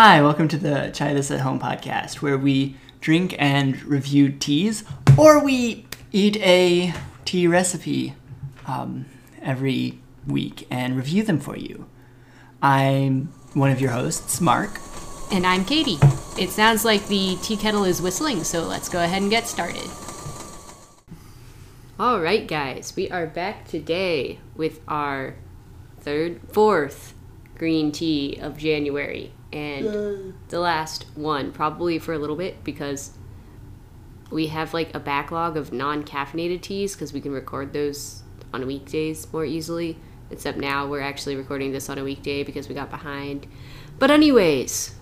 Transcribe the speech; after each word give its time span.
Hi, 0.00 0.22
welcome 0.22 0.46
to 0.46 0.56
the 0.56 0.92
Try 0.94 1.12
This 1.12 1.28
at 1.32 1.40
Home 1.40 1.58
podcast, 1.58 2.22
where 2.22 2.38
we 2.38 2.76
drink 3.00 3.34
and 3.36 3.82
review 3.82 4.30
teas, 4.30 4.84
or 5.18 5.42
we 5.42 5.86
eat 6.12 6.36
a 6.36 6.94
tea 7.24 7.48
recipe 7.48 8.14
um, 8.68 9.06
every 9.42 9.98
week 10.24 10.68
and 10.70 10.96
review 10.96 11.24
them 11.24 11.40
for 11.40 11.56
you. 11.56 11.88
I'm 12.62 13.32
one 13.54 13.72
of 13.72 13.80
your 13.80 13.90
hosts, 13.90 14.40
Mark. 14.40 14.78
And 15.32 15.44
I'm 15.44 15.64
Katie. 15.64 15.98
It 16.40 16.50
sounds 16.50 16.84
like 16.84 17.08
the 17.08 17.36
tea 17.42 17.56
kettle 17.56 17.82
is 17.82 18.00
whistling, 18.00 18.44
so 18.44 18.62
let's 18.62 18.88
go 18.88 19.02
ahead 19.02 19.22
and 19.22 19.32
get 19.32 19.48
started. 19.48 19.90
All 21.98 22.20
right, 22.20 22.46
guys, 22.46 22.92
we 22.94 23.10
are 23.10 23.26
back 23.26 23.66
today 23.66 24.38
with 24.54 24.78
our 24.86 25.34
third, 25.98 26.40
fourth 26.52 27.14
green 27.56 27.90
tea 27.90 28.38
of 28.40 28.58
January, 28.58 29.32
and 29.52 30.34
the 30.48 30.60
last 30.60 31.06
one, 31.14 31.52
probably 31.52 31.98
for 31.98 32.12
a 32.12 32.18
little 32.18 32.36
bit, 32.36 32.62
because 32.64 33.12
we 34.30 34.48
have 34.48 34.74
like 34.74 34.94
a 34.94 35.00
backlog 35.00 35.56
of 35.56 35.72
non 35.72 36.04
caffeinated 36.04 36.60
teas 36.60 36.94
because 36.94 37.12
we 37.12 37.20
can 37.20 37.32
record 37.32 37.72
those 37.72 38.22
on 38.52 38.66
weekdays 38.66 39.30
more 39.32 39.44
easily. 39.44 39.96
Except 40.30 40.58
now 40.58 40.86
we're 40.86 41.00
actually 41.00 41.36
recording 41.36 41.72
this 41.72 41.88
on 41.88 41.96
a 41.96 42.04
weekday 42.04 42.42
because 42.42 42.68
we 42.68 42.74
got 42.74 42.90
behind. 42.90 43.46
But, 43.98 44.10
anyways, 44.10 44.94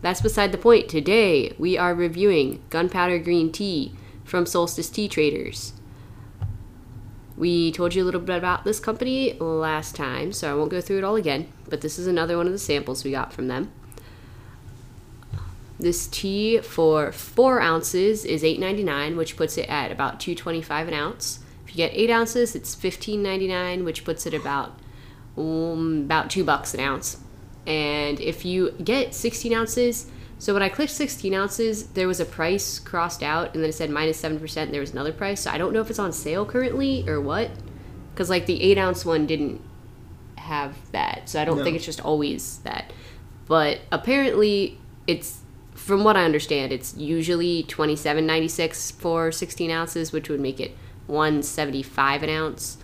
that's 0.00 0.22
beside 0.22 0.52
the 0.52 0.58
point. 0.58 0.88
Today 0.88 1.54
we 1.58 1.76
are 1.76 1.94
reviewing 1.94 2.62
Gunpowder 2.70 3.18
Green 3.18 3.52
Tea 3.52 3.94
from 4.24 4.46
Solstice 4.46 4.88
Tea 4.88 5.08
Traders. 5.08 5.74
We 7.36 7.72
told 7.72 7.94
you 7.94 8.02
a 8.02 8.06
little 8.06 8.20
bit 8.20 8.36
about 8.36 8.64
this 8.64 8.80
company 8.80 9.34
last 9.34 9.94
time, 9.94 10.32
so 10.32 10.50
I 10.50 10.54
won't 10.54 10.70
go 10.70 10.80
through 10.80 10.98
it 10.98 11.04
all 11.04 11.16
again, 11.16 11.52
but 11.68 11.80
this 11.80 11.98
is 11.98 12.06
another 12.06 12.36
one 12.36 12.46
of 12.46 12.52
the 12.52 12.58
samples 12.58 13.04
we 13.04 13.10
got 13.10 13.32
from 13.32 13.48
them. 13.48 13.72
This 15.80 16.06
tea 16.08 16.60
for 16.60 17.10
four 17.10 17.60
ounces 17.60 18.24
is 18.24 18.42
$8.99, 18.42 19.16
which 19.16 19.36
puts 19.36 19.56
it 19.56 19.68
at 19.68 19.90
about 19.90 20.20
$2.25 20.20 20.88
an 20.88 20.94
ounce. 20.94 21.40
If 21.64 21.70
you 21.70 21.76
get 21.76 21.92
eight 21.94 22.10
ounces, 22.10 22.54
it's 22.54 22.76
$15.99, 22.76 23.84
which 23.84 24.04
puts 24.04 24.26
it 24.26 24.34
about 24.34 24.78
um, 25.38 26.02
about 26.04 26.28
two 26.28 26.44
bucks 26.44 26.74
an 26.74 26.80
ounce. 26.80 27.18
And 27.66 28.20
if 28.20 28.44
you 28.44 28.72
get 28.72 29.14
16 29.14 29.52
ounces, 29.54 30.10
so 30.38 30.52
when 30.52 30.62
I 30.62 30.68
clicked 30.68 30.92
16 30.92 31.32
ounces, 31.32 31.88
there 31.88 32.08
was 32.08 32.20
a 32.20 32.24
price 32.24 32.78
crossed 32.78 33.22
out, 33.22 33.54
and 33.54 33.62
then 33.62 33.70
it 33.70 33.74
said 33.74 33.90
minus 33.90 34.20
7%, 34.20 34.56
and 34.56 34.74
there 34.74 34.80
was 34.80 34.92
another 34.92 35.12
price. 35.12 35.42
So 35.42 35.50
I 35.50 35.58
don't 35.58 35.72
know 35.72 35.80
if 35.80 35.88
it's 35.90 35.98
on 35.98 36.12
sale 36.12 36.44
currently 36.44 37.08
or 37.08 37.20
what. 37.20 37.50
Because, 38.12 38.28
like, 38.28 38.46
the 38.46 38.62
8 38.62 38.76
ounce 38.78 39.04
one 39.06 39.26
didn't 39.26 39.60
have 40.36 40.76
that. 40.92 41.28
So 41.28 41.40
I 41.40 41.44
don't 41.44 41.58
No. 41.58 41.64
think 41.64 41.76
it's 41.76 41.86
just 41.86 42.00
always 42.04 42.58
that. 42.64 42.92
But 43.46 43.80
apparently, 43.92 44.78
it's, 45.06 45.39
from 45.80 46.04
what 46.04 46.16
I 46.16 46.24
understand, 46.24 46.72
it's 46.72 46.96
usually 46.96 47.64
27.96 47.64 48.92
for 48.92 49.32
16 49.32 49.70
ounces, 49.70 50.12
which 50.12 50.28
would 50.28 50.40
make 50.40 50.60
it 50.60 50.76
175 51.06 52.22
an 52.22 52.30
ounce. 52.30 52.78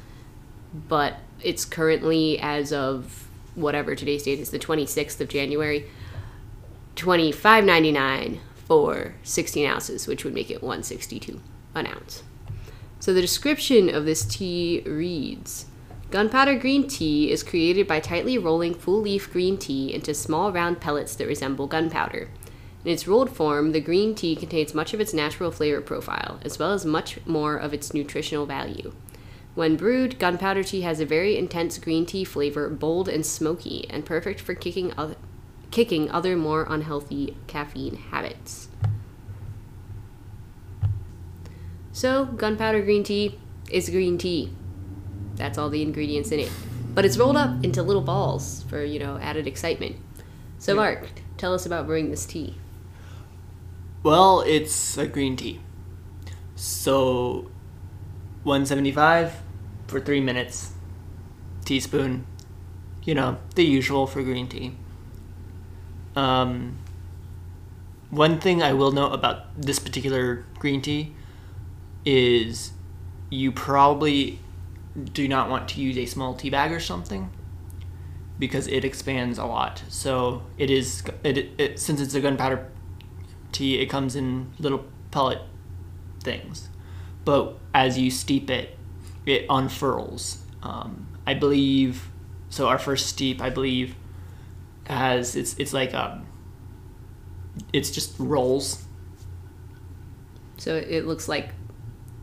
But 0.88 1.18
it's 1.42 1.64
currently, 1.64 2.38
as 2.38 2.72
of 2.72 3.28
whatever 3.54 3.94
today's 3.94 4.22
date 4.22 4.40
is, 4.40 4.50
the 4.50 4.58
26th 4.58 5.20
of 5.20 5.28
January, 5.28 5.86
twenty 6.96 7.30
five 7.30 7.62
ninety 7.62 7.92
nine 7.92 8.40
for 8.54 9.14
sixteen 9.22 9.66
ounces, 9.66 10.06
which 10.06 10.24
would 10.24 10.34
make 10.34 10.50
it 10.50 10.62
one 10.62 10.82
sixty 10.82 11.20
two 11.20 11.40
an 11.74 11.86
ounce. 11.86 12.22
So 12.98 13.12
the 13.12 13.20
description 13.20 13.94
of 13.94 14.06
this 14.06 14.24
tea 14.24 14.82
reads. 14.86 15.66
Gunpowder 16.10 16.58
green 16.58 16.88
tea 16.88 17.30
is 17.30 17.42
created 17.42 17.86
by 17.86 18.00
tightly 18.00 18.38
rolling 18.38 18.74
full 18.74 19.00
leaf 19.00 19.30
green 19.30 19.58
tea 19.58 19.92
into 19.92 20.14
small 20.14 20.50
round 20.50 20.80
pellets 20.80 21.14
that 21.16 21.26
resemble 21.26 21.66
gunpowder. 21.66 22.28
In 22.86 22.92
its 22.92 23.08
rolled 23.08 23.30
form, 23.30 23.72
the 23.72 23.80
green 23.80 24.14
tea 24.14 24.36
contains 24.36 24.72
much 24.72 24.94
of 24.94 25.00
its 25.00 25.12
natural 25.12 25.50
flavor 25.50 25.80
profile, 25.80 26.38
as 26.42 26.56
well 26.56 26.70
as 26.70 26.86
much 26.86 27.18
more 27.26 27.56
of 27.56 27.74
its 27.74 27.92
nutritional 27.92 28.46
value. 28.46 28.92
When 29.56 29.74
brewed, 29.74 30.20
gunpowder 30.20 30.62
tea 30.62 30.82
has 30.82 31.00
a 31.00 31.04
very 31.04 31.36
intense 31.36 31.78
green 31.78 32.06
tea 32.06 32.22
flavor, 32.22 32.70
bold 32.70 33.08
and 33.08 33.26
smoky, 33.26 33.86
and 33.90 34.06
perfect 34.06 34.38
for 34.38 34.54
kicking 34.54 34.92
other, 34.96 35.16
kicking 35.72 36.08
other 36.12 36.36
more 36.36 36.64
unhealthy 36.70 37.36
caffeine 37.48 37.96
habits. 37.96 38.68
So, 41.90 42.26
gunpowder 42.26 42.82
green 42.82 43.02
tea 43.02 43.36
is 43.68 43.90
green 43.90 44.16
tea. 44.16 44.52
That's 45.34 45.58
all 45.58 45.70
the 45.70 45.82
ingredients 45.82 46.30
in 46.30 46.38
it. 46.38 46.52
But 46.94 47.04
it's 47.04 47.18
rolled 47.18 47.36
up 47.36 47.64
into 47.64 47.82
little 47.82 48.00
balls 48.00 48.62
for, 48.68 48.84
you 48.84 49.00
know, 49.00 49.18
added 49.18 49.48
excitement. 49.48 49.96
So, 50.60 50.76
Mark, 50.76 51.08
tell 51.36 51.52
us 51.52 51.66
about 51.66 51.86
brewing 51.86 52.10
this 52.10 52.24
tea. 52.26 52.54
Well, 54.06 54.42
it's 54.42 54.96
a 54.96 55.08
green 55.08 55.34
tea. 55.34 55.58
So, 56.54 57.50
175 58.44 59.42
for 59.88 59.98
three 59.98 60.20
minutes. 60.20 60.74
Teaspoon. 61.64 62.24
You 63.02 63.16
know, 63.16 63.38
the 63.56 63.64
usual 63.64 64.06
for 64.06 64.22
green 64.22 64.46
tea. 64.46 64.76
Um, 66.14 66.78
one 68.10 68.38
thing 68.38 68.62
I 68.62 68.74
will 68.74 68.92
note 68.92 69.12
about 69.12 69.60
this 69.60 69.80
particular 69.80 70.44
green 70.60 70.80
tea 70.82 71.12
is 72.04 72.70
you 73.28 73.50
probably 73.50 74.38
do 75.14 75.26
not 75.26 75.50
want 75.50 75.68
to 75.70 75.80
use 75.80 75.98
a 75.98 76.06
small 76.06 76.34
tea 76.34 76.50
bag 76.50 76.70
or 76.70 76.78
something 76.78 77.30
because 78.38 78.68
it 78.68 78.84
expands 78.84 79.36
a 79.36 79.46
lot. 79.46 79.82
So 79.88 80.44
it 80.58 80.70
is 80.70 81.02
it, 81.24 81.50
it 81.58 81.80
since 81.80 82.00
it's 82.00 82.14
a 82.14 82.20
gunpowder 82.20 82.70
tea, 83.56 83.80
it 83.80 83.86
comes 83.86 84.14
in 84.16 84.52
little 84.58 84.84
pellet 85.10 85.40
things. 86.22 86.68
But 87.24 87.56
as 87.74 87.98
you 87.98 88.10
steep 88.10 88.50
it, 88.50 88.76
it 89.24 89.46
unfurls. 89.50 90.42
Um, 90.62 91.06
I 91.26 91.34
believe 91.34 92.08
so. 92.50 92.68
Our 92.68 92.78
first 92.78 93.06
steep, 93.06 93.40
I 93.40 93.50
believe, 93.50 93.96
has 94.86 95.34
it's 95.36 95.56
it's 95.58 95.72
like 95.72 95.94
um, 95.94 96.26
it's 97.72 97.90
just 97.90 98.14
rolls. 98.18 98.84
So, 100.58 100.74
it 100.74 101.06
looks 101.06 101.28
like 101.28 101.50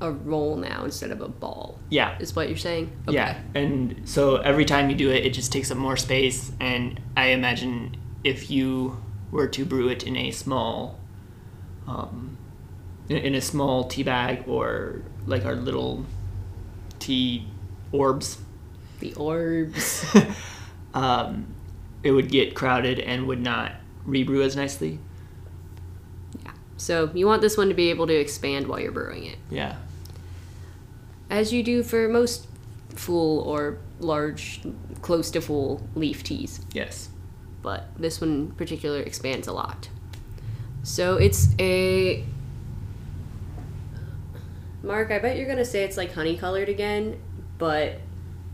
a 0.02 0.12
roll 0.12 0.56
now 0.56 0.84
instead 0.86 1.12
of 1.12 1.22
a 1.22 1.28
ball, 1.30 1.80
Yeah, 1.90 2.18
is 2.20 2.36
what 2.36 2.50
you're 2.50 2.58
saying? 2.58 2.92
yeah, 3.08 3.40
and 3.54 4.02
so 4.10 4.38
every 4.38 4.66
time 4.66 4.90
you 4.90 4.96
do 4.96 5.12
it, 5.12 5.24
it 5.26 5.34
just 5.34 5.52
takes 5.52 5.70
up 5.72 5.78
more 5.78 5.96
space. 5.98 6.52
And 6.60 7.00
I 7.16 7.28
imagine 7.28 7.96
if 8.24 8.50
you 8.50 8.98
were 9.32 9.48
to 9.48 9.64
brew 9.66 9.88
it 9.90 10.04
in 10.04 10.18
a 10.18 10.32
small, 10.32 11.00
um, 11.88 12.38
in, 13.10 13.18
in 13.18 13.36
a 13.36 13.42
small 13.42 13.86
tea 13.86 14.04
bag 14.04 14.44
or 14.48 15.02
like 15.26 15.46
our 15.46 15.56
little 15.56 16.06
tea 17.00 17.48
orbs, 17.92 18.38
The 19.00 19.14
orbs. 19.16 20.06
um, 20.94 21.48
it 22.04 22.12
would 22.12 22.30
get 22.30 22.56
crowded 22.56 23.00
and 23.00 23.28
would 23.28 23.42
not 23.42 23.74
rebrew 24.06 24.42
as 24.44 24.56
nicely. 24.56 25.00
Yeah. 26.44 26.52
So 26.78 27.10
you 27.14 27.26
want 27.26 27.42
this 27.42 27.58
one 27.58 27.70
to 27.70 27.74
be 27.74 27.90
able 27.90 28.08
to 28.08 28.16
expand 28.16 28.68
while 28.68 28.80
you're 28.80 28.92
brewing 28.92 29.26
it, 29.26 29.38
Yeah. 29.50 29.76
as 31.30 31.54
you 31.54 31.64
do 31.64 31.84
for 31.84 32.08
most 32.10 32.48
full 32.90 33.40
or 33.42 33.78
large, 34.00 34.62
close 35.02 35.32
to 35.32 35.42
full 35.42 35.82
leaf 35.96 36.24
teas. 36.24 36.60
Yes. 36.74 37.10
But 37.62 37.86
this 37.98 38.20
one 38.20 38.30
in 38.30 38.52
particular 38.52 39.00
expands 39.00 39.48
a 39.48 39.54
lot. 39.54 39.88
So 40.84 41.18
it's 41.18 41.50
a. 41.60 42.24
Mark, 44.84 45.12
I 45.12 45.20
bet 45.20 45.38
you're 45.38 45.48
gonna 45.48 45.64
say 45.66 45.84
it's 45.84 45.96
like 45.98 46.14
honey 46.14 46.36
colored 46.38 46.68
again, 46.70 47.18
but 47.58 48.00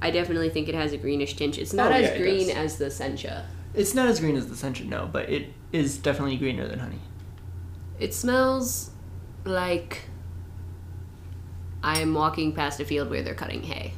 I 0.02 0.12
definitely 0.12 0.50
think 0.52 0.70
it 0.70 0.76
has 0.76 0.94
a 0.94 0.98
greenish 0.98 1.36
tinge. 1.36 1.58
It's 1.58 1.74
not 1.74 1.92
Oh, 1.92 1.96
as 1.96 2.12
yeah, 2.12 2.18
green 2.20 2.50
as 2.52 2.78
the 2.78 2.86
sencha. 2.86 3.46
It's 3.74 3.94
not 3.96 4.08
as 4.08 4.20
green 4.20 4.36
as 4.36 4.48
the 4.48 4.56
Sencha, 4.56 4.84
no, 4.86 5.08
but 5.12 5.30
it 5.30 5.54
is 5.72 5.98
definitely 6.00 6.38
greener 6.38 6.68
than 6.68 6.80
honey. 6.80 6.98
It 8.00 8.16
smells 8.16 8.90
like 9.46 10.06
I'm 11.84 12.14
walking 12.16 12.54
past 12.54 12.80
a 12.80 12.86
field 12.86 13.10
where 13.12 13.22
they're 13.22 13.36
cutting 13.36 13.62
hay. 13.64 13.94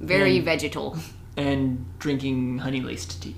Very 0.00 0.36
And- 0.36 0.44
vegetal. 0.44 0.96
And 1.36 1.84
drinking 1.98 2.58
honey 2.58 2.80
laced 2.80 3.20
tea. 3.20 3.34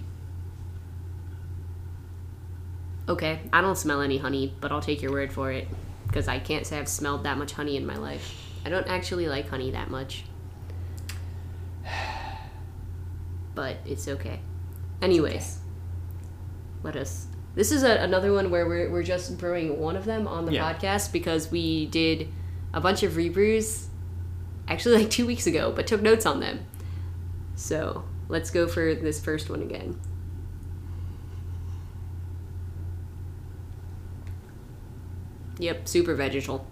Okay, 3.08 3.40
I 3.52 3.60
don't 3.60 3.76
smell 3.78 4.00
any 4.00 4.18
honey, 4.18 4.52
but 4.60 4.72
I'll 4.72 4.80
take 4.80 5.00
your 5.00 5.12
word 5.12 5.32
for 5.32 5.52
it 5.52 5.68
because 6.08 6.26
I 6.28 6.38
can't 6.40 6.66
say 6.66 6.78
I've 6.78 6.88
smelled 6.88 7.24
that 7.24 7.38
much 7.38 7.52
honey 7.52 7.76
in 7.76 7.86
my 7.86 7.96
life. 7.96 8.34
I 8.64 8.68
don't 8.68 8.86
actually 8.88 9.28
like 9.28 9.48
honey 9.48 9.70
that 9.72 9.90
much. 9.90 10.24
But 13.54 13.78
it's 13.86 14.06
okay. 14.06 14.40
Anyways, 15.00 15.58
let 16.82 16.94
us. 16.94 17.26
This 17.54 17.72
is 17.72 17.84
a, 17.84 17.92
another 18.02 18.30
one 18.32 18.50
where 18.50 18.66
we're, 18.68 18.90
we're 18.90 19.02
just 19.02 19.38
brewing 19.38 19.80
one 19.80 19.96
of 19.96 20.04
them 20.04 20.28
on 20.28 20.44
the 20.44 20.52
Yeah. 20.52 20.74
podcast 20.74 21.10
because 21.10 21.50
we 21.50 21.86
did 21.86 22.28
a 22.74 22.82
bunch 22.82 23.02
of 23.02 23.16
rebrews 23.16 23.86
actually 24.68 24.96
like 24.98 25.10
two 25.10 25.26
weeks 25.26 25.46
ago, 25.46 25.72
but 25.74 25.86
took 25.86 26.02
notes 26.02 26.26
on 26.26 26.40
them. 26.40 26.66
So 27.54 28.04
Let's 28.28 28.50
go 28.50 28.66
for 28.66 28.92
this 28.94 29.20
first 29.24 29.48
one 29.48 29.62
again. 29.62 29.98
Yep, 35.58 35.88
super 35.88 36.14
vegetal. 36.14 36.66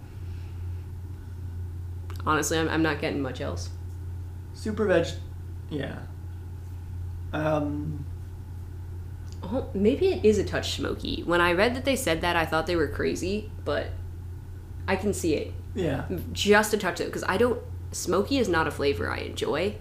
Honestly, 2.25 2.57
I'm, 2.57 2.69
I'm 2.69 2.81
not 2.81 2.99
getting 2.99 3.21
much 3.21 3.41
else. 3.41 3.69
Super 4.53 4.85
veg. 4.85 5.07
Yeah. 5.69 5.99
Um. 7.33 8.05
Oh, 9.43 9.69
maybe 9.73 10.07
it 10.07 10.25
is 10.25 10.37
a 10.37 10.43
touch 10.43 10.75
smoky. 10.75 11.23
When 11.25 11.41
I 11.41 11.53
read 11.53 11.75
that 11.75 11.85
they 11.85 11.95
said 11.95 12.21
that, 12.21 12.35
I 12.35 12.45
thought 12.45 12.65
they 12.65 12.75
were 12.75 12.87
crazy, 12.87 13.51
but 13.63 13.87
I 14.87 14.95
can 14.95 15.13
see 15.13 15.35
it. 15.35 15.53
Yeah. 15.75 16.05
Just 16.31 16.73
a 16.73 16.77
touch 16.77 16.99
of 16.99 17.07
it, 17.07 17.09
because 17.09 17.23
I 17.27 17.37
don't. 17.37 17.61
Smoky 17.91 18.37
is 18.37 18.49
not 18.49 18.67
a 18.67 18.71
flavor 18.71 19.09
I 19.09 19.19
enjoy, 19.19 19.75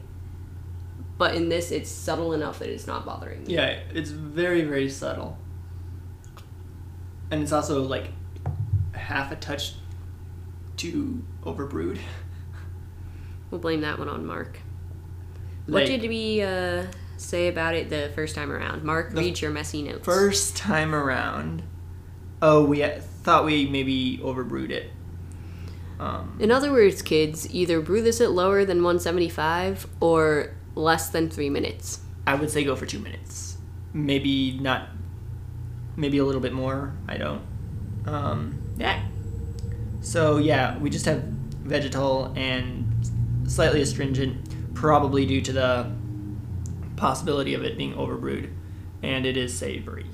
but 1.17 1.35
in 1.35 1.49
this, 1.49 1.71
it's 1.71 1.91
subtle 1.91 2.33
enough 2.33 2.59
that 2.59 2.69
it's 2.69 2.87
not 2.87 3.07
bothering 3.07 3.45
me. 3.45 3.55
Yeah. 3.55 3.81
It's 3.93 4.11
very 4.11 4.63
very 4.65 4.91
subtle. 4.91 5.39
And 7.31 7.43
it's 7.43 7.53
also 7.53 7.83
like 7.83 8.11
half 8.95 9.33
a 9.33 9.37
touch 9.37 9.75
too 10.77 11.23
overbrewed. 11.45 11.99
We'll 13.51 13.61
blame 13.61 13.83
that 13.83 14.01
one 14.01 14.09
on 14.09 14.27
Mark. 14.27 14.59
what 15.67 15.87
did 15.87 16.03
we 16.03 16.43
uh, 16.43 16.87
say 17.17 17.47
about 17.47 17.77
it 17.77 17.89
the 17.89 18.11
first 18.13 18.35
time 18.35 18.51
around? 18.51 18.83
Mark, 18.83 19.13
read 19.13 19.41
your 19.41 19.53
messy 19.53 19.83
notes. 19.85 20.05
First 20.05 20.57
time 20.57 20.93
around. 20.93 21.63
Oh, 22.43 22.65
we 22.65 22.85
thought 23.23 23.45
we 23.45 23.67
maybe 23.67 24.19
overbrewed 24.25 24.71
it. 24.71 24.91
Um, 26.01 26.37
In 26.41 26.51
other 26.51 26.73
words, 26.73 27.01
kids, 27.01 27.49
either 27.55 27.81
brew 27.81 28.03
this 28.03 28.21
at 28.21 28.33
lower 28.33 28.65
than 28.65 28.79
175 28.79 29.87
or 30.01 30.55
less 30.75 31.11
than 31.11 31.31
three 31.31 31.51
minutes. 31.51 32.01
I 32.27 32.35
would 32.35 32.51
say 32.51 32.65
go 32.65 32.75
for 32.75 32.87
two 32.87 32.99
minutes. 32.99 33.57
Maybe 33.93 34.59
not. 34.61 34.89
Maybe 35.95 36.19
a 36.19 36.25
little 36.25 36.41
bit 36.41 36.53
more. 36.53 36.93
I 37.07 37.19
don't. 37.19 37.43
Um, 38.07 38.61
yeah. 38.77 39.05
So 40.03 40.39
yeah, 40.39 40.79
we 40.79 40.91
just 40.91 41.07
have 41.07 41.23
vegetal 41.23 42.33
and 42.37 42.85
slightly 43.47 43.81
astringent, 43.83 44.75
probably 44.75 45.27
due 45.27 45.41
to 45.43 45.53
the 45.53 45.91
possibility 46.97 47.55
of 47.55 47.65
it 47.65 47.77
being 47.77 47.95
overbrewed, 47.95 48.51
and 49.03 49.27
it 49.27 49.37
is 49.37 49.57
savory. 49.57 50.07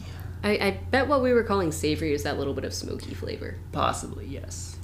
I, 0.42 0.50
I 0.50 0.80
bet 0.90 1.06
what 1.08 1.22
we 1.22 1.32
were 1.32 1.42
calling 1.42 1.70
savory 1.72 2.12
is 2.12 2.22
that 2.22 2.38
little 2.38 2.54
bit 2.54 2.64
of 2.64 2.72
smoky 2.72 3.14
flavor. 3.14 3.56
Possibly 3.72 4.26
yes. 4.26 4.78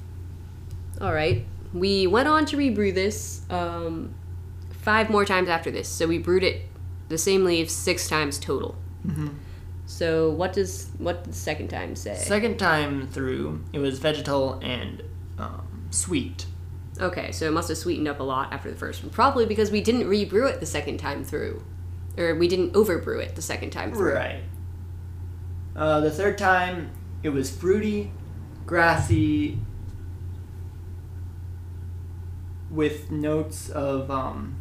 All 1.01 1.13
right. 1.13 1.45
We 1.73 2.07
went 2.07 2.27
on 2.27 2.45
to 2.47 2.57
rebrew 2.57 2.91
this 2.91 3.41
um, 3.49 4.13
five 4.71 5.09
more 5.09 5.25
times 5.25 5.49
after 5.49 5.71
this. 5.71 5.87
So 5.89 6.07
we 6.07 6.17
brewed 6.17 6.43
it 6.43 6.63
the 7.09 7.17
same 7.17 7.43
leaves 7.43 7.73
six 7.73 8.07
times 8.07 8.37
total. 8.39 8.75
So 9.87 10.29
what 10.31 10.51
does 10.51 10.89
what 10.97 11.23
did 11.23 11.33
the 11.33 11.37
second 11.37 11.69
time 11.69 11.95
say? 11.95 12.15
Second 12.17 12.59
time 12.59 13.07
through, 13.07 13.63
it 13.71 13.79
was 13.79 13.99
vegetal 13.99 14.59
and 14.61 15.01
um, 15.39 15.87
sweet. 15.91 16.45
okay, 16.99 17.31
so 17.31 17.47
it 17.47 17.51
must 17.53 17.69
have 17.69 17.77
sweetened 17.77 18.07
up 18.07 18.19
a 18.19 18.23
lot 18.23 18.51
after 18.51 18.69
the 18.69 18.75
first 18.75 19.01
one. 19.01 19.11
Probably 19.11 19.45
because 19.45 19.71
we 19.71 19.79
didn't 19.81 20.07
rebrew 20.07 20.45
it 20.47 20.59
the 20.59 20.65
second 20.65 20.97
time 20.97 21.23
through, 21.23 21.63
or 22.17 22.35
we 22.35 22.49
didn't 22.49 22.73
overbrew 22.73 23.19
it 23.23 23.35
the 23.35 23.41
second 23.41 23.69
time 23.69 23.93
through. 23.93 24.13
Right. 24.13 24.41
Uh, 25.73 26.01
the 26.01 26.11
third 26.11 26.37
time, 26.37 26.89
it 27.23 27.29
was 27.29 27.49
fruity, 27.49 28.11
grassy, 28.65 29.57
with 32.69 33.09
notes 33.09 33.69
of 33.69 34.11
um. 34.11 34.57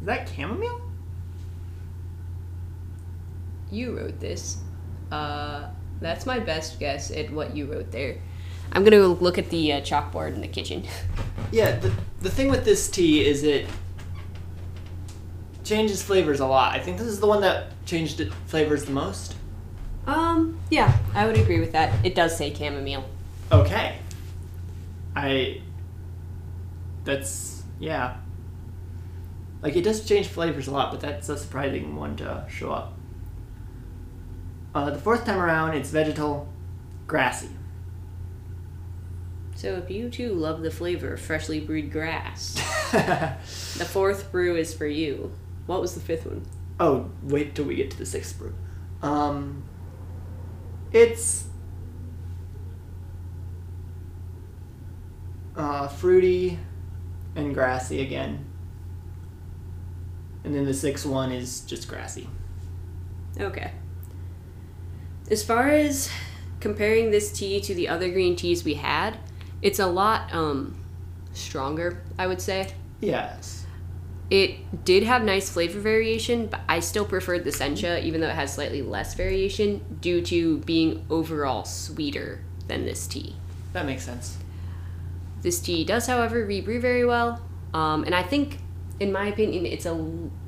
Is 0.00 0.06
that 0.06 0.28
chamomile? 0.28 0.80
You 3.70 3.96
wrote 3.96 4.20
this. 4.20 4.58
Uh, 5.10 5.68
that's 6.00 6.26
my 6.26 6.38
best 6.38 6.78
guess 6.78 7.10
at 7.10 7.30
what 7.30 7.56
you 7.56 7.70
wrote 7.70 7.90
there. 7.90 8.18
I'm 8.72 8.84
gonna 8.84 9.06
look 9.06 9.38
at 9.38 9.50
the 9.50 9.72
uh, 9.72 9.80
chalkboard 9.80 10.34
in 10.34 10.40
the 10.40 10.48
kitchen. 10.48 10.84
Yeah. 11.52 11.80
The 11.80 11.92
the 12.20 12.30
thing 12.30 12.48
with 12.48 12.64
this 12.64 12.88
tea 12.88 13.26
is 13.26 13.42
it 13.42 13.66
changes 15.64 16.00
flavors 16.00 16.38
a 16.38 16.46
lot. 16.46 16.76
I 16.76 16.78
think 16.78 16.96
this 16.96 17.08
is 17.08 17.18
the 17.18 17.26
one 17.26 17.40
that 17.40 17.72
changed 17.86 18.20
it 18.20 18.32
flavors 18.46 18.84
the 18.84 18.92
most. 18.92 19.34
Um, 20.06 20.60
yeah, 20.70 20.96
I 21.12 21.26
would 21.26 21.36
agree 21.36 21.58
with 21.58 21.72
that. 21.72 22.04
It 22.04 22.14
does 22.14 22.36
say 22.36 22.54
chamomile. 22.54 23.04
Okay. 23.50 23.98
I. 25.16 25.60
That's 27.04 27.64
yeah. 27.80 28.18
Like 29.62 29.74
it 29.74 29.82
does 29.82 30.06
change 30.06 30.28
flavors 30.28 30.68
a 30.68 30.70
lot, 30.70 30.92
but 30.92 31.00
that's 31.00 31.28
a 31.28 31.36
surprising 31.36 31.96
one 31.96 32.14
to 32.16 32.46
show 32.48 32.70
up. 32.70 32.94
Uh, 34.74 34.90
the 34.90 34.98
fourth 34.98 35.24
time 35.24 35.38
around, 35.38 35.74
it's 35.74 35.90
vegetal, 35.90 36.48
grassy. 37.06 37.48
So 39.54 39.74
if 39.74 39.90
you 39.90 40.08
too 40.08 40.32
love 40.32 40.62
the 40.62 40.70
flavor 40.70 41.14
of 41.14 41.20
freshly 41.20 41.60
brewed 41.60 41.92
grass, 41.92 42.54
the 42.92 43.84
fourth 43.84 44.32
brew 44.32 44.56
is 44.56 44.72
for 44.72 44.86
you. 44.86 45.32
What 45.66 45.80
was 45.80 45.94
the 45.94 46.00
fifth 46.00 46.26
one? 46.26 46.46
oh, 46.80 47.10
wait 47.22 47.54
till 47.54 47.66
we 47.66 47.76
get 47.76 47.90
to 47.92 47.98
the 47.98 48.06
sixth 48.06 48.38
brew. 48.38 48.54
Um, 49.02 49.62
it's 50.92 51.46
uh, 55.54 55.86
fruity 55.86 56.58
and 57.36 57.54
grassy 57.54 58.00
again. 58.00 58.46
And 60.42 60.54
then 60.54 60.64
the 60.64 60.74
sixth 60.74 61.04
one 61.04 61.30
is 61.30 61.60
just 61.60 61.86
grassy. 61.86 62.28
Okay. 63.38 63.72
As 65.30 65.44
far 65.44 65.68
as 65.68 66.10
comparing 66.58 67.10
this 67.10 67.30
tea 67.32 67.60
to 67.60 67.74
the 67.74 67.88
other 67.88 68.10
green 68.10 68.34
teas 68.34 68.64
we 68.64 68.74
had, 68.74 69.18
it's 69.62 69.78
a 69.78 69.86
lot 69.86 70.32
um 70.34 70.76
stronger, 71.32 72.02
I 72.18 72.26
would 72.26 72.40
say. 72.40 72.72
Yes. 73.00 73.64
It 74.28 74.84
did 74.84 75.02
have 75.02 75.24
nice 75.24 75.50
flavor 75.50 75.80
variation, 75.80 76.46
but 76.46 76.60
I 76.68 76.80
still 76.80 77.04
preferred 77.04 77.44
the 77.44 77.50
sencha, 77.50 78.02
even 78.02 78.20
though 78.20 78.28
it 78.28 78.34
has 78.34 78.54
slightly 78.54 78.82
less 78.82 79.14
variation, 79.14 79.98
due 80.00 80.20
to 80.22 80.58
being 80.58 81.04
overall 81.10 81.64
sweeter 81.64 82.40
than 82.68 82.84
this 82.84 83.06
tea. 83.06 83.34
That 83.72 83.86
makes 83.86 84.04
sense. 84.04 84.38
This 85.42 85.60
tea 85.60 85.84
does, 85.84 86.06
however, 86.06 86.44
rebrew 86.44 86.80
very 86.80 87.04
well, 87.04 87.40
um, 87.74 88.04
and 88.04 88.14
I 88.14 88.22
think, 88.22 88.58
in 89.00 89.10
my 89.10 89.26
opinion, 89.26 89.66
it's 89.66 89.86
a 89.86 89.92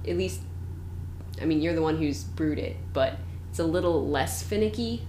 at 0.06 0.16
least. 0.16 0.40
I 1.40 1.44
mean, 1.44 1.60
you're 1.60 1.74
the 1.74 1.82
one 1.82 1.96
who's 1.96 2.22
brewed 2.22 2.58
it, 2.58 2.76
but 2.92 3.18
it's 3.52 3.58
a 3.58 3.64
little 3.64 4.08
less 4.08 4.42
finicky. 4.42 5.06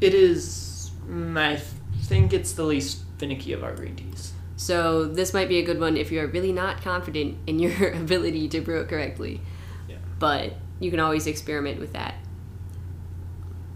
It 0.00 0.14
is. 0.14 0.92
mm, 1.06 1.38
I 1.38 1.60
think 2.04 2.32
it's 2.32 2.52
the 2.52 2.62
least 2.62 3.02
finicky 3.18 3.52
of 3.52 3.62
our 3.62 3.74
green 3.74 3.94
teas. 3.96 4.32
So 4.56 5.04
this 5.04 5.34
might 5.34 5.50
be 5.50 5.58
a 5.58 5.62
good 5.62 5.78
one 5.78 5.98
if 5.98 6.10
you're 6.10 6.26
really 6.26 6.52
not 6.52 6.80
confident 6.80 7.36
in 7.46 7.58
your 7.58 7.90
ability 7.92 8.48
to 8.48 8.62
brew 8.62 8.80
it 8.80 8.88
correctly. 8.88 9.42
Yeah. 9.86 9.96
But 10.18 10.54
you 10.80 10.90
can 10.90 11.00
always 11.00 11.26
experiment 11.26 11.80
with 11.80 11.92
that. 11.92 12.14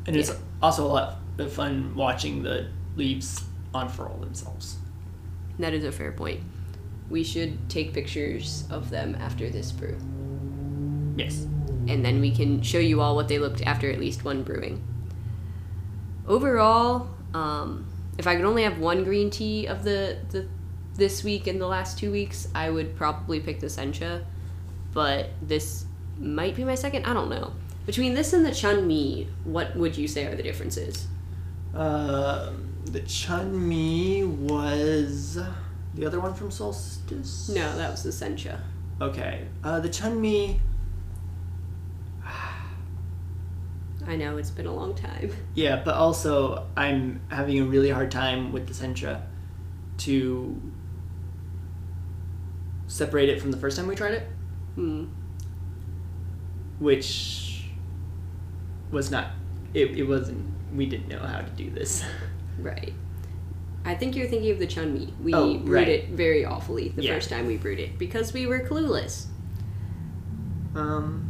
And 0.06 0.16
it's 0.16 0.34
also 0.62 0.86
a 0.86 0.88
lot 0.88 1.18
of 1.36 1.52
fun 1.52 1.94
watching 1.94 2.42
the 2.42 2.70
leaves 2.96 3.44
unfurl 3.74 4.16
themselves. 4.16 4.78
That 5.58 5.74
is 5.74 5.84
a 5.84 5.92
fair 5.92 6.12
point. 6.12 6.40
We 7.10 7.22
should 7.22 7.68
take 7.68 7.92
pictures 7.92 8.64
of 8.70 8.88
them 8.88 9.14
after 9.20 9.50
this 9.50 9.72
brew. 9.72 9.98
Yes. 11.18 11.46
and 11.88 12.04
then 12.04 12.20
we 12.20 12.30
can 12.30 12.62
show 12.62 12.78
you 12.78 13.00
all 13.00 13.16
what 13.16 13.28
they 13.28 13.38
looked 13.38 13.62
after 13.62 13.90
at 13.90 13.98
least 13.98 14.24
one 14.24 14.42
brewing. 14.42 14.82
Overall, 16.26 17.08
um, 17.34 17.86
if 18.18 18.26
I 18.26 18.36
could 18.36 18.44
only 18.44 18.62
have 18.64 18.78
one 18.78 19.04
green 19.04 19.30
tea 19.30 19.66
of 19.66 19.84
the, 19.84 20.18
the 20.30 20.46
this 20.96 21.22
week 21.24 21.46
and 21.46 21.60
the 21.60 21.66
last 21.66 21.98
two 21.98 22.10
weeks, 22.10 22.48
I 22.54 22.70
would 22.70 22.96
probably 22.96 23.40
pick 23.40 23.60
the 23.60 23.68
sencha, 23.68 24.24
but 24.92 25.30
this 25.40 25.84
might 26.18 26.56
be 26.56 26.64
my 26.64 26.74
second. 26.74 27.06
I 27.06 27.14
don't 27.14 27.30
know. 27.30 27.52
Between 27.86 28.14
this 28.14 28.32
and 28.32 28.44
the 28.44 28.52
chun 28.52 28.86
mi, 28.86 29.28
what 29.44 29.74
would 29.76 29.96
you 29.96 30.08
say 30.08 30.26
are 30.26 30.34
the 30.34 30.42
differences? 30.42 31.06
Um, 31.74 32.74
the 32.84 33.00
chun 33.00 33.66
mi 33.68 34.24
was 34.24 35.38
the 35.94 36.04
other 36.06 36.20
one 36.20 36.34
from 36.34 36.50
Solstice. 36.50 37.48
No, 37.48 37.76
that 37.76 37.90
was 37.90 38.02
the 38.02 38.10
sencha. 38.10 38.60
Okay. 39.00 39.46
Uh, 39.64 39.80
the 39.80 39.88
chun 39.88 40.20
I 44.08 44.16
know 44.16 44.38
it's 44.38 44.50
been 44.50 44.66
a 44.66 44.74
long 44.74 44.94
time. 44.94 45.30
Yeah, 45.54 45.82
but 45.84 45.94
also 45.94 46.66
I'm 46.76 47.20
having 47.28 47.60
a 47.60 47.64
really 47.64 47.90
hard 47.90 48.10
time 48.10 48.50
with 48.52 48.66
the 48.66 48.72
sencha 48.74 49.22
to 49.98 50.60
separate 52.86 53.28
it 53.28 53.40
from 53.40 53.50
the 53.50 53.58
first 53.58 53.76
time 53.76 53.86
we 53.86 53.94
tried 53.94 54.14
it, 54.14 54.28
Hmm. 54.76 55.04
which 56.78 57.64
was 58.90 59.10
not. 59.10 59.32
It, 59.74 59.90
it 59.98 60.04
wasn't. 60.04 60.46
We 60.74 60.86
didn't 60.86 61.08
know 61.08 61.18
how 61.20 61.40
to 61.42 61.50
do 61.50 61.70
this. 61.70 62.02
Right. 62.58 62.92
I 63.84 63.94
think 63.94 64.16
you're 64.16 64.26
thinking 64.26 64.50
of 64.50 64.58
the 64.58 64.66
chun 64.66 64.92
mi. 64.94 65.14
We 65.22 65.32
Oh, 65.34 65.58
brewed 65.58 65.68
right. 65.70 65.88
it 65.88 66.08
very 66.10 66.44
awfully 66.44 66.88
the 66.88 67.02
Yeah. 67.02 67.14
first 67.14 67.30
time 67.30 67.46
we 67.46 67.56
brewed 67.56 67.78
it 67.78 67.98
because 67.98 68.32
we 68.32 68.46
were 68.46 68.60
clueless. 68.60 69.26
Um, 70.74 71.27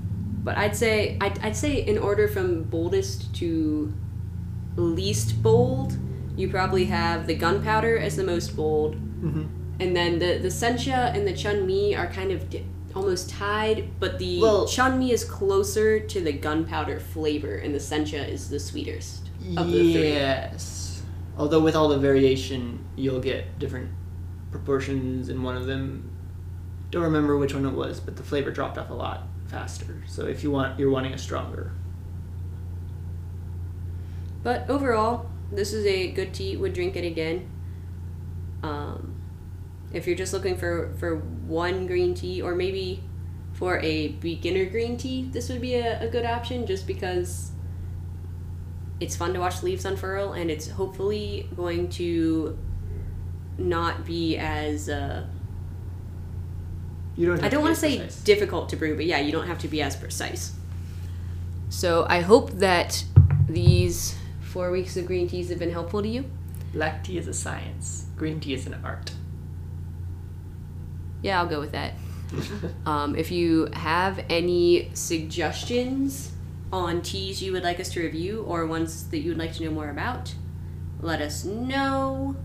But 0.49 0.57
I'd 0.57 0.75
say 0.75 1.19
I'd, 1.21 1.39
I'd 1.41 1.55
say 1.55 1.83
in 1.83 1.99
order 1.99 2.27
from 2.27 2.63
boldest 2.63 3.35
to 3.35 3.93
least 4.77 5.43
bold, 5.43 5.95
you 6.39 6.49
probably 6.49 6.87
have 6.87 7.27
the 7.27 7.35
gunpowder 7.35 7.99
as 7.99 8.17
the 8.17 8.25
most 8.25 8.57
bold, 8.57 8.97
mhm. 9.23 9.47
and 9.79 9.95
then 9.95 10.19
the 10.19 10.39
the 10.39 10.49
sencha 10.49 11.15
and 11.15 11.29
the 11.29 11.35
chun 11.35 11.67
mi 11.67 11.95
are 11.95 12.07
kind 12.07 12.33
of 12.33 12.49
di- 12.49 12.65
almost 12.95 13.29
tied, 13.29 13.91
but 14.01 14.19
the 14.19 14.41
Well- 14.41 14.67
chun 14.67 14.99
mi 14.99 15.13
is 15.13 15.23
closer 15.23 16.01
to 16.01 16.19
the 16.23 16.33
gunpowder 16.33 16.99
flavor, 16.99 17.57
and 17.57 17.75
the 17.75 17.79
sencha 17.91 18.27
is 18.27 18.49
the 18.49 18.59
sweetest 18.59 19.29
of 19.55 19.67
the 19.71 19.93
three. 19.93 20.13
Yes. 20.15 21.03
Although 21.37 21.61
with 21.61 21.77
all 21.77 21.89
the 21.91 21.99
variation, 21.99 22.87
you'll 22.97 23.21
get 23.21 23.59
different 23.59 23.91
proportions 24.51 25.29
in 25.29 25.43
one 25.43 25.59
of 25.59 25.67
them. 25.67 26.11
Don't 26.91 27.03
remember 27.03 27.37
which 27.37 27.53
one 27.53 27.67
it 27.67 27.75
was, 27.75 28.01
but 28.01 28.17
the 28.17 28.23
flavor 28.23 28.51
dropped 28.51 28.79
off 28.79 28.89
a 28.89 28.95
lot 28.95 29.29
faster. 29.49 30.03
So 30.07 30.27
if 30.27 30.43
you 30.43 30.51
want, 30.51 30.79
you're 30.79 30.91
wanting 30.91 31.15
a 31.15 31.19
stronger. 31.19 31.73
But 34.43 34.69
overall, 34.71 35.31
this 35.51 35.73
is 35.73 35.85
a 35.87 36.13
good 36.13 36.33
tea. 36.33 36.57
Would 36.57 36.75
drink 36.75 36.97
it 36.97 37.05
again. 37.05 37.49
Um, 38.63 39.21
if 39.93 40.07
you're 40.07 40.17
just 40.17 40.33
looking 40.33 40.57
for 40.57 40.95
for 40.99 41.17
one 41.17 41.87
green 41.87 42.15
tea, 42.15 42.41
or 42.43 42.55
maybe 42.55 43.03
for 43.53 43.79
a 43.81 44.09
beginner 44.09 44.67
green 44.67 44.97
tea, 44.97 45.29
this 45.33 45.49
would 45.49 45.61
be 45.61 45.75
a, 45.75 46.01
a 46.03 46.09
good 46.09 46.25
option. 46.25 46.67
Just 46.67 46.87
because 46.87 47.53
it's 49.01 49.17
fun 49.17 49.33
to 49.35 49.41
watch 49.41 49.61
the 49.61 49.67
leaves 49.67 49.85
unfurl, 49.85 50.33
and 50.33 50.51
it's 50.51 50.69
hopefully 50.69 51.49
going 51.57 51.89
to 51.91 52.59
not 53.57 54.05
be 54.05 54.37
as 54.37 54.89
uh, 54.89 55.27
You 57.19 57.27
don't. 57.27 57.37
Have 57.37 57.45
I 57.45 57.49
don't 57.49 57.63
want 57.63 57.75
to 57.75 57.81
say 57.81 57.99
precise. 57.99 58.23
difficult 58.23 58.69
to 58.69 58.77
brew, 58.77 58.95
but 58.95 59.05
yeah, 59.05 59.19
you 59.19 59.33
don't 59.33 59.49
have 59.49 59.59
to 59.59 59.69
be 59.69 59.83
as 59.83 59.97
precise. 59.97 60.55
So 61.69 62.07
I 62.09 62.21
hope 62.21 62.53
that 62.53 63.05
these 63.49 64.17
four 64.41 64.71
weeks 64.71 64.97
of 64.97 65.05
green 65.05 65.29
teas 65.29 65.49
have 65.51 65.59
been 65.59 65.73
helpful 65.73 66.01
to 66.01 66.09
you. 66.09 66.25
Black 66.73 67.03
tea 67.03 67.19
is 67.19 67.27
a 67.27 67.35
science. 67.35 68.07
Green 68.17 68.39
tea 68.39 68.55
is 68.55 68.67
an 68.69 68.81
art. 68.85 69.11
Yeah, 71.21 71.41
I'll 71.41 71.49
go 71.49 71.61
with 71.61 71.73
that. 71.73 71.95
Um, 72.87 73.17
if 73.17 73.31
you 73.31 73.69
have 73.73 74.25
any 74.31 74.91
suggestions 74.95 76.33
on 76.73 77.03
teas 77.03 77.43
you 77.43 77.53
would 77.53 77.63
like 77.65 77.81
us 77.81 77.89
to 77.93 78.01
review 78.01 78.43
or 78.47 78.67
ones 78.67 79.09
that 79.09 79.19
you 79.19 79.31
would 79.31 79.39
like 79.39 79.55
to 79.55 79.65
know 79.65 79.71
more 79.71 79.91
about, 79.91 80.35
let 81.01 81.21
us 81.21 81.45
know. 81.45 82.37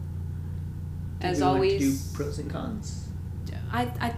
Did 1.19 1.27
As 1.27 1.37
we 1.39 1.43
want 1.43 1.53
to 1.53 1.55
always, 1.55 2.03
do 2.03 2.15
pros 2.17 2.39
and 2.39 2.49
cons. 2.49 3.03
I, 3.73 3.91
I 3.99 4.13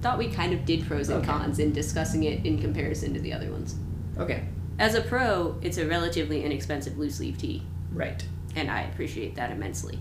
thought 0.00 0.18
we 0.18 0.28
kind 0.28 0.52
of 0.52 0.64
did 0.64 0.86
pros 0.86 1.08
and 1.08 1.18
Okay. 1.18 1.26
cons 1.26 1.58
in 1.58 1.72
discussing 1.72 2.22
it 2.24 2.44
in 2.46 2.58
comparison 2.60 3.14
to 3.14 3.20
the 3.20 3.32
other 3.32 3.50
ones. 3.50 3.76
Okay. 4.18 4.44
As 4.78 4.94
a 4.94 5.00
pro, 5.00 5.56
it's 5.60 5.76
a 5.78 5.86
relatively 5.86 6.44
inexpensive 6.44 6.96
loose 6.98 7.18
leaf 7.20 7.38
tea, 7.38 7.62
Right. 7.92 8.24
and 8.54 8.70
I 8.70 8.82
appreciate 8.82 9.34
that 9.36 9.50
immensely. 9.50 9.98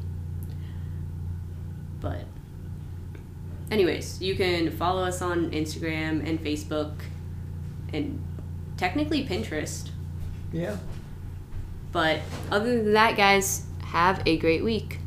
But, 1.99 2.25
anyways, 3.71 4.21
you 4.21 4.35
can 4.35 4.69
follow 4.71 5.03
us 5.03 5.21
on 5.21 5.49
Instagram 5.51 6.27
and 6.27 6.39
Facebook, 6.43 6.93
and 7.91 8.21
technically 8.77 9.25
Pinterest. 9.25 9.89
Yeah. 10.53 10.77
But 11.91 12.19
other 12.51 12.83
than 12.83 12.93
that, 12.93 13.17
guys, 13.17 13.65
have 13.85 14.21
a 14.27 14.37
great 14.37 14.63
week. 14.63 14.99